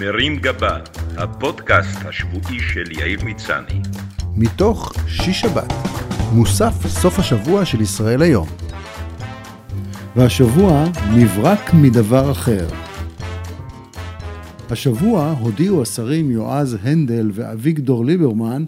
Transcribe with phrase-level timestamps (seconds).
[0.00, 0.78] מרים גבה,
[1.16, 3.80] הפודקאסט השבועי של יאיר מצני.
[4.36, 5.72] מתוך שיש שבת,
[6.32, 8.48] מוסף סוף השבוע של ישראל היום.
[10.16, 12.68] והשבוע נברק מדבר אחר.
[14.70, 18.64] השבוע הודיעו השרים יועז הנדל ואביגדור ליברמן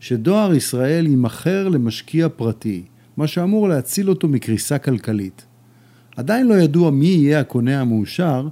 [0.00, 2.82] שדואר ישראל יימכר למשקיע פרטי,
[3.16, 5.44] מה שאמור להציל אותו מקריסה כלכלית.
[6.16, 8.48] עדיין לא ידוע מי יהיה הקונה המאושר,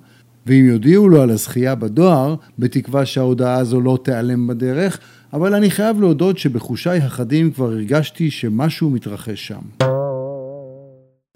[0.47, 4.99] ואם יודיעו לו על הזכייה בדואר, בתקווה שההודעה הזו לא תיעלם בדרך,
[5.33, 9.87] אבל אני חייב להודות שבחושיי החדים כבר הרגשתי שמשהו מתרחש שם.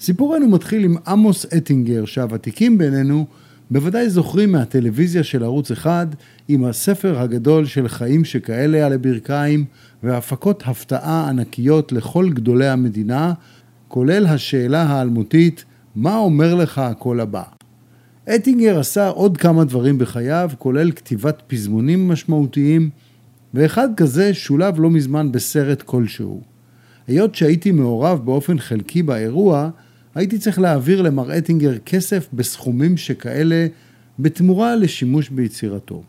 [0.01, 3.27] סיפורנו מתחיל עם עמוס אטינגר, שהוותיקים בינינו
[3.71, 6.07] בוודאי זוכרים מהטלוויזיה של ערוץ אחד,
[6.49, 9.65] עם הספר הגדול של חיים שכאלה על הברכיים,
[10.03, 13.33] והפקות הפתעה ענקיות לכל גדולי המדינה,
[13.89, 15.65] כולל השאלה האלמותית,
[15.97, 17.60] מה אומר לך הקול הבא?
[18.29, 22.91] אטינגר עשה עוד כמה דברים בחייו, כולל כתיבת פזמונים משמעותיים,
[23.55, 26.41] ואחד כזה שולב לא מזמן בסרט כלשהו.
[27.07, 29.71] היות שהייתי מעורב באופן חלקי באירוע,
[30.15, 33.67] הייתי צריך להעביר למר אטינגר כסף בסכומים שכאלה
[34.19, 36.03] בתמורה לשימוש ביצירתו.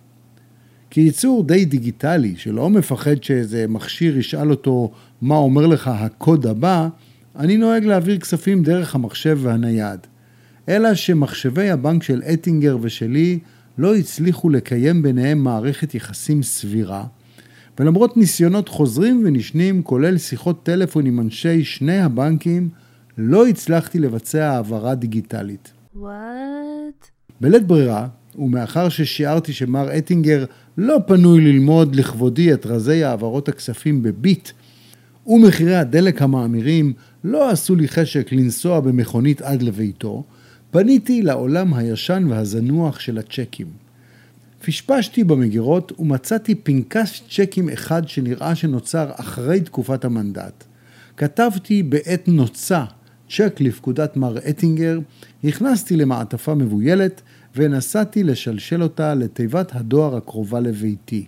[0.90, 4.92] כייצור די דיגיטלי, שלא מפחד שאיזה מכשיר ישאל אותו
[5.22, 6.88] מה אומר לך הקוד הבא,
[7.36, 10.00] אני נוהג להעביר כספים דרך המחשב והנייד.
[10.70, 13.40] אלא שמחשבי הבנק של אטינגר ושלי
[13.78, 17.04] לא הצליחו לקיים ביניהם מערכת יחסים סבירה,
[17.80, 22.70] ולמרות ניסיונות חוזרים ונשנים, כולל שיחות טלפון עם אנשי שני הבנקים,
[23.18, 25.72] לא הצלחתי לבצע העברה דיגיטלית.
[25.96, 27.10] וואט?
[27.42, 30.46] בלית ברירה, ומאחר ששיערתי שמר אטינגר
[30.78, 34.50] לא פנוי ללמוד לכבודי את רזי העברות הכספים בביט,
[35.28, 40.24] ומחירי הדלק המאמירים לא עשו לי חשק לנסוע במכונית עד לביתו,
[40.72, 43.68] פניתי לעולם הישן והזנוח של הצ'קים.
[44.66, 50.64] פשפשתי במגירות ומצאתי פנקס צ'קים אחד שנראה שנוצר אחרי תקופת המנדט.
[51.18, 52.86] כתבתי בעת נוצה
[53.30, 55.00] צ'ק לפקודת מר אטינגר,
[55.44, 57.22] הכנסתי למעטפה מבוילת
[57.56, 61.26] ונסעתי לשלשל אותה לתיבת הדואר הקרובה לביתי.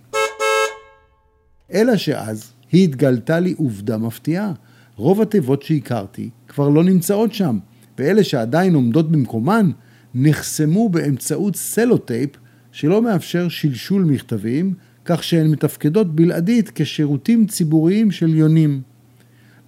[1.72, 4.52] אלא שאז היא התגלתה לי עובדה מפתיעה.
[4.96, 7.58] רוב התיבות שהכרתי כבר לא נמצאות שם,
[7.98, 9.70] ואלה שעדיין עומדות במקומן
[10.14, 12.30] נחסמו באמצעות סלוטייפ
[12.72, 14.74] שלא מאפשר שלשול מכתבים,
[15.04, 18.80] כך שהן מתפקדות בלעדית כשירותים ציבוריים של יונים.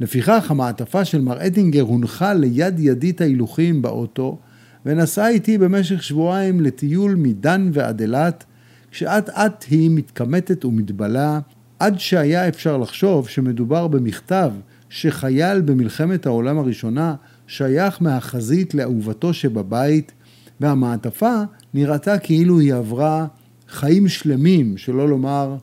[0.00, 4.38] לפיכך המעטפה של מר אטינגר הונחה ליד ידית ההילוכים באוטו,
[4.86, 8.44] ונסעה איתי במשך שבועיים לטיול מדן ועד אילת,
[8.90, 11.40] כשאט אט היא מתקמטת ומתבלה,
[11.78, 14.52] עד שהיה אפשר לחשוב שמדובר במכתב
[14.88, 17.14] שחייל במלחמת העולם הראשונה
[17.46, 20.12] שייך מהחזית לאהובתו שבבית,
[20.60, 21.34] והמעטפה
[21.74, 23.26] נראתה כאילו היא עברה
[23.68, 25.56] חיים שלמים, שלא לומר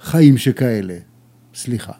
[0.00, 0.98] חיים שכאלה.
[1.54, 1.92] סליחה.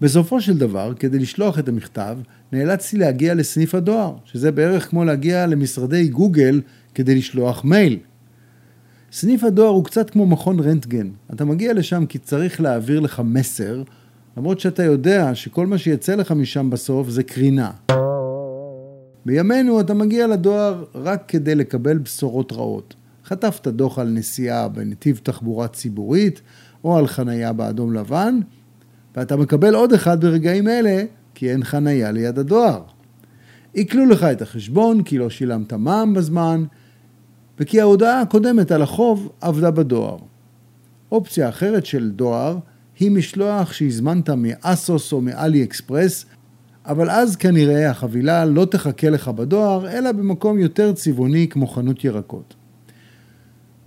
[0.00, 2.18] בסופו של דבר, כדי לשלוח את המכתב,
[2.52, 6.60] נאלצתי להגיע לסניף הדואר, שזה בערך כמו להגיע למשרדי גוגל
[6.94, 7.98] כדי לשלוח מייל.
[9.12, 11.10] סניף הדואר הוא קצת כמו מכון רנטגן.
[11.34, 13.82] אתה מגיע לשם כי צריך להעביר לך מסר,
[14.38, 17.70] למרות שאתה יודע שכל מה שיצא לך משם בסוף זה קרינה.
[19.26, 22.94] בימינו אתה מגיע לדואר רק כדי לקבל בשורות רעות.
[23.24, 26.40] חטפת דוח על נסיעה בנתיב תחבורה ציבורית
[26.84, 28.40] או על חנייה באדום לבן,
[29.16, 31.02] ואתה מקבל עוד אחד ברגעים אלה,
[31.34, 32.82] כי אין חנייה ליד הדואר.
[33.72, 36.64] עיקלו לך את החשבון כי לא שילמת מע"מ בזמן,
[37.60, 40.16] וכי ההודעה הקודמת על החוב עבדה בדואר.
[41.12, 42.58] אופציה אחרת של דואר
[43.00, 46.24] היא משלוח שהזמנת מאסוס או מאלי אקספרס,
[46.86, 52.54] אבל אז כנראה החבילה לא תחכה לך בדואר, אלא במקום יותר צבעוני כמו חנות ירקות.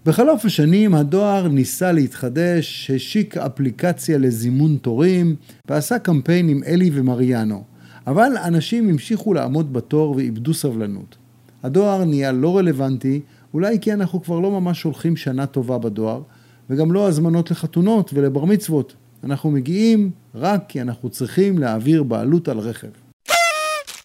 [0.05, 5.35] בחלוף השנים הדואר ניסה להתחדש, השיק אפליקציה לזימון תורים
[5.69, 7.63] ועשה קמפיין עם אלי ומריאנו,
[8.07, 11.17] אבל אנשים המשיכו לעמוד בתור ואיבדו סבלנות.
[11.63, 13.21] הדואר נהיה לא רלוונטי,
[13.53, 16.21] אולי כי אנחנו כבר לא ממש שולחים שנה טובה בדואר,
[16.69, 18.95] וגם לא הזמנות לחתונות ולבר מצוות.
[19.23, 22.87] אנחנו מגיעים רק כי אנחנו צריכים להעביר בעלות על רכב.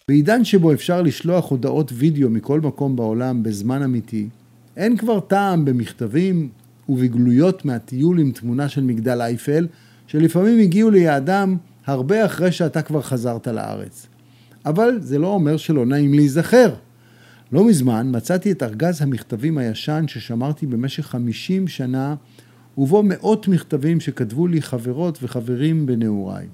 [0.07, 4.27] בעידן שבו אפשר לשלוח הודעות וידאו מכל מקום בעולם בזמן אמיתי,
[4.77, 6.49] אין כבר טעם במכתבים
[6.89, 9.67] ובגלויות מהטיול עם תמונה של מגדל אייפל,
[10.07, 14.07] שלפעמים הגיעו ליעדם הרבה אחרי שאתה כבר חזרת לארץ.
[14.65, 16.73] אבל זה לא אומר שלא נעים להיזכר.
[17.51, 22.15] לא מזמן מצאתי את ארגז המכתבים הישן ששמרתי במשך 50 שנה,
[22.77, 26.47] ובו מאות מכתבים שכתבו לי חברות וחברים בנעוריי.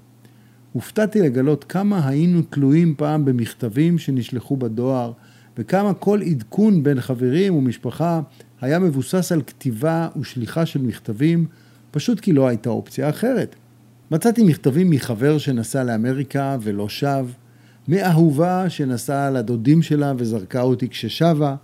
[0.73, 5.11] הופתעתי לגלות כמה היינו תלויים פעם במכתבים שנשלחו בדואר,
[5.57, 8.21] וכמה כל עדכון בין חברים ומשפחה
[8.61, 11.45] היה מבוסס על כתיבה ושליחה של מכתבים,
[11.91, 13.55] פשוט כי לא הייתה אופציה אחרת.
[14.11, 17.27] מצאתי מכתבים מחבר שנסע לאמריקה ולא שב,
[17.87, 21.55] מאהובה שנסעה לדודים שלה וזרקה אותי כששבה,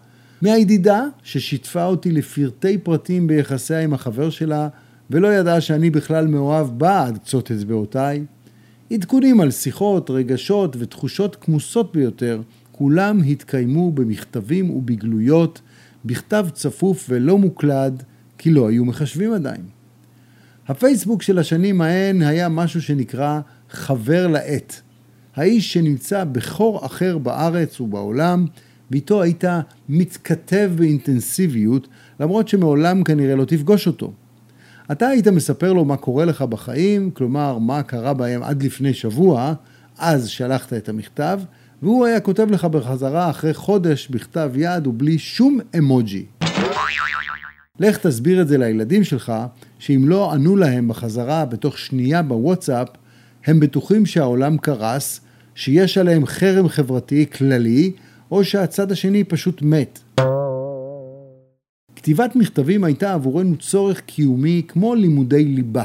[0.42, 4.68] מהידידה ששיתפה אותי לפרטי פרטים ביחסיה עם החבר שלה
[5.10, 8.26] ולא ידעה שאני בכלל מאוהב בה עד קצות אצבעותיי.
[8.92, 12.42] עדכונים על שיחות, רגשות ותחושות כמוסות ביותר,
[12.72, 15.62] כולם התקיימו במכתבים ובגלויות,
[16.06, 18.04] בכתב צפוף ולא מוקלד,
[18.38, 19.62] כי לא היו מחשבים עדיין.
[20.68, 23.40] הפייסבוק של השנים ההן היה משהו שנקרא
[23.70, 24.82] חבר לעת.
[25.36, 28.46] האיש שנמצא בחור אחר בארץ ובעולם,
[28.92, 29.44] ואיתו היית
[29.90, 31.88] מתכתב באינטנסיביות,
[32.20, 34.14] למרות שמעולם כנראה לא תפגוש אותו.
[34.92, 39.54] אתה היית מספר לו מה קורה לך בחיים, כלומר, מה קרה בהם עד לפני שבוע,
[39.98, 41.40] אז שלחת את המכתב,
[41.82, 46.26] והוא היה כותב לך בחזרה אחרי חודש בכתב יד ובלי שום אמוג'י.
[47.80, 49.34] לך תסביר את זה לילדים שלך,
[49.80, 52.88] שאם לא ענו להם בחזרה בתוך שנייה בוואטסאפ,
[53.46, 55.22] הם בטוחים שהעולם קרס,
[55.56, 57.92] שיש עליהם חרם חברתי כללי,
[58.31, 60.00] או שהצד השני פשוט מת.
[61.96, 65.84] כתיבת מכתבים הייתה עבורנו צורך קיומי כמו לימודי ליבה.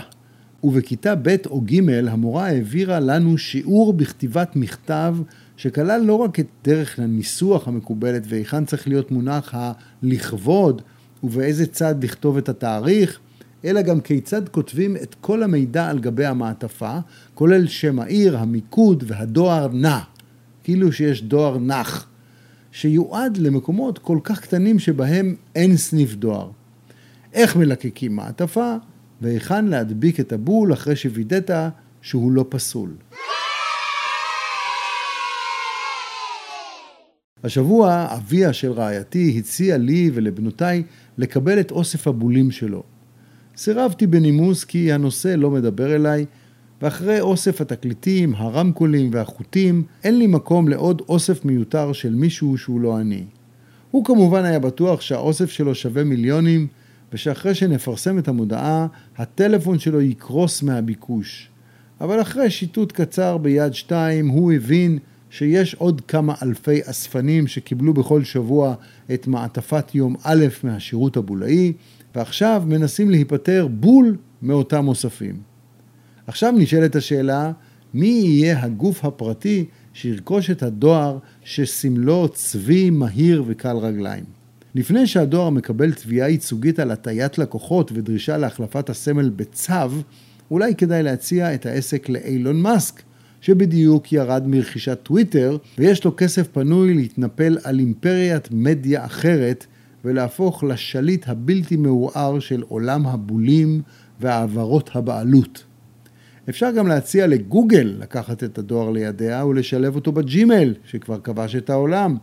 [0.65, 5.17] ובכיתה ב' או ג' המורה העבירה לנו שיעור בכתיבת מכתב
[5.57, 10.83] שכלל לא רק את דרך הניסוח המקובלת והיכן צריך להיות מונח הלכבוד
[11.25, 13.19] ובאיזה צד לכתוב את התאריך,
[13.65, 16.99] אלא גם כיצד כותבים את כל המידע על גבי המעטפה,
[17.35, 19.99] כולל שם העיר, המיקוד והדואר נע,
[20.63, 22.09] כאילו שיש דואר נח.
[22.75, 26.51] שיועד למקומות כל כך קטנים שבהם אין סניף דואר.
[27.33, 28.75] איך מלקקים מעטפה
[29.21, 31.51] והיכן להדביק את הבול אחרי שווידאת
[32.03, 32.91] שהוא לא פסול.
[37.45, 40.83] השבוע אביה של רעייתי הציע לי ולבנותיי
[41.19, 42.83] לקבל את אוסף הבולים שלו.
[43.57, 46.27] סירבתי בנימוס כי הנושא לא מדבר אליי
[46.85, 53.01] ואחרי אוסף התקליטים, הרמקולים והחוטים, אין לי מקום לעוד אוסף מיותר של מישהו שהוא לא
[53.01, 53.25] אני.
[53.91, 56.67] הוא כמובן היה בטוח שהאוסף שלו שווה מיליונים,
[57.13, 58.87] ושאחרי שנפרסם את המודעה,
[59.17, 61.49] הטלפון שלו יקרוס מהביקוש.
[62.01, 64.99] אבל אחרי שיטוט קצר ביד שתיים, הוא הבין
[65.31, 68.75] שיש עוד כמה אלפי אספנים שקיבלו בכל שבוע
[69.15, 71.73] את מעטפת יום א' מהשירות הבולאי,
[72.15, 75.54] ועכשיו מנסים להיפטר בול מאותם אוספים.
[76.27, 77.53] עכשיו נשאלת השאלה,
[77.95, 84.25] מי יהיה הגוף הפרטי שירכוש את הדואר שסמלו צבי, מהיר וקל רגליים?
[84.75, 89.73] לפני שהדואר מקבל תביעה ייצוגית על הטיית לקוחות ודרישה להחלפת הסמל בצו,
[90.51, 93.03] אולי כדאי להציע את העסק לאילון מאסק,
[93.41, 99.67] שבדיוק ירד מרכישת טוויטר, ויש לו כסף פנוי להתנפל על אימפריית מדיה אחרת,
[100.05, 103.83] ולהפוך לשליט הבלתי מעורער של עולם הבולים
[104.21, 105.65] והעברות הבעלות.
[106.49, 112.17] אפשר גם להציע לגוגל לקחת את הדואר לידיה ולשלב אותו בג'ימייל, שכבר כבש את העולם.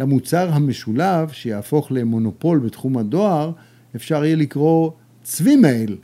[0.00, 3.52] למוצר המשולב, שיהפוך למונופול בתחום הדואר,
[3.96, 4.90] אפשר יהיה לקרוא
[5.22, 5.96] צבי מייל.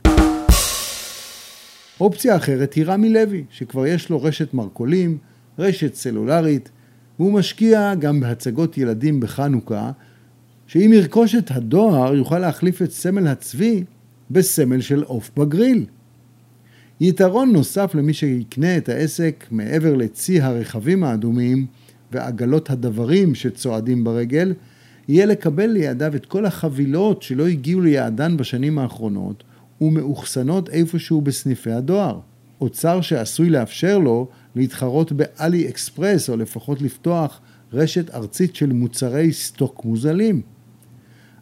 [1.99, 5.17] אופציה אחרת היא רמי לוי, שכבר יש לו רשת מרכולים,
[5.59, 6.69] רשת סלולרית,
[7.19, 9.91] והוא משקיע גם בהצגות ילדים בחנוכה,
[10.67, 13.83] שאם ירכוש את הדואר יוכל להחליף את סמל הצבי
[14.31, 15.85] בסמל של עוף בגריל.
[17.01, 21.65] יתרון נוסף למי שיקנה את העסק מעבר לצי הרכבים האדומים
[22.11, 24.53] ועגלות הדברים שצועדים ברגל,
[25.07, 29.43] יהיה לקבל לידיו את כל החבילות שלא הגיעו ליעדן בשנים האחרונות
[29.81, 32.19] ומאוחסנות איפשהו בסניפי הדואר.
[32.61, 37.41] אוצר שעשוי לאפשר לו להתחרות באלי אקספרס או לפחות לפתוח
[37.73, 40.41] רשת ארצית של מוצרי סטוק מוזלים.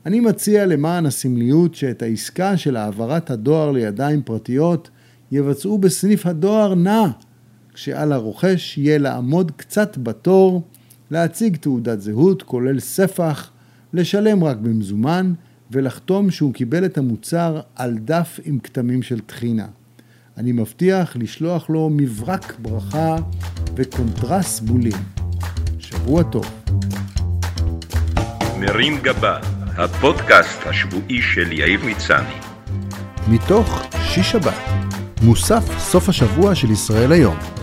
[0.06, 4.90] אני מציע למען הסמליות שאת העסקה של העברת הדואר לידיים פרטיות
[5.32, 7.08] יבצעו בסניף הדואר נע,
[7.74, 10.64] כשעל הרוכש יהיה לעמוד קצת בתור,
[11.12, 13.52] להציג תעודת זהות כולל ספח,
[13.94, 15.34] לשלם רק במזומן
[15.72, 19.68] ולחתום שהוא קיבל את המוצר על דף עם כתמים של טחינה.
[20.38, 23.16] אני מבטיח לשלוח לו מברק ברכה
[23.76, 24.98] וקונטרס בולים.
[25.80, 26.46] שבוע טוב.
[28.60, 29.40] מרים גבה,
[29.78, 32.36] הפודקאסט השבועי של יאיר מצני.
[33.28, 34.75] מתוך שיש שבת.
[35.26, 37.55] מוסף סוף השבוע של ישראל היום.